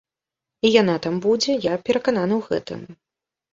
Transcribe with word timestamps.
І 0.69 0.71
яна 0.81 0.95
там 1.03 1.19
будзе, 1.27 1.59
я 1.67 1.73
перакананы 1.91 2.35
ў 2.41 2.51
гэтым. 2.51 2.81